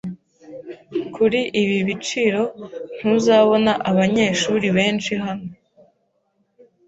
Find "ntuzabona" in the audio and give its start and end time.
2.97-3.71